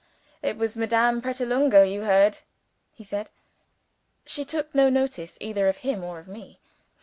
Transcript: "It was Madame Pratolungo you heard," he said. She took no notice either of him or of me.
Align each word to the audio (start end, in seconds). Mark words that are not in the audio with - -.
"It 0.41 0.57
was 0.57 0.75
Madame 0.75 1.21
Pratolungo 1.21 1.83
you 1.83 2.01
heard," 2.05 2.39
he 2.91 3.03
said. 3.03 3.29
She 4.25 4.43
took 4.43 4.73
no 4.73 4.89
notice 4.89 5.37
either 5.39 5.67
of 5.67 5.77
him 5.85 6.03
or 6.03 6.17
of 6.17 6.27
me. 6.27 6.59